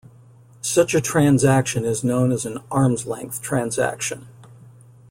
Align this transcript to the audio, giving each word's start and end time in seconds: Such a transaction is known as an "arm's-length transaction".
Such 0.63 0.95
a 0.95 0.99
transaction 0.99 1.85
is 1.85 2.03
known 2.03 2.31
as 2.31 2.43
an 2.43 2.57
"arm's-length 2.71 3.39
transaction". 3.43 4.27